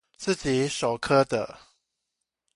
[0.17, 1.59] 自己手刻的